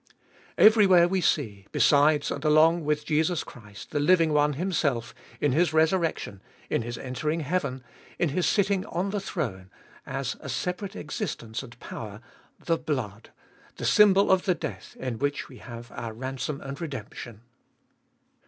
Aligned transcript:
Everywhere 0.57 1.07
we 1.07 1.21
see, 1.21 1.67
besides 1.71 2.31
and 2.31 2.43
along 2.43 2.83
with 2.85 3.05
Jesus 3.05 3.43
Christ, 3.43 3.91
the 3.91 3.99
living 3.99 4.33
One 4.33 4.53
Himself, 4.53 5.13
in 5.39 5.51
His 5.51 5.73
resurrection, 5.73 6.41
in 6.71 6.81
His 6.81 6.97
entering 6.97 7.41
heaven, 7.41 7.83
in 8.17 8.29
His 8.29 8.47
sitting 8.47 8.83
on 8.87 9.11
the 9.11 9.19
throne, 9.19 9.69
as 10.03 10.37
a 10.39 10.49
separate 10.49 10.95
existence 10.95 11.61
and 11.61 11.79
power, 11.79 12.19
the 12.65 12.79
blood, 12.79 13.29
the 13.75 13.85
symbol 13.85 14.31
of 14.31 14.45
the 14.45 14.55
death 14.55 14.97
in 14.99 15.19
which 15.19 15.47
we 15.47 15.59
have 15.59 15.91
our 15.91 16.13
ransom 16.13 16.61
and 16.61 16.81
redemption. 16.81 17.41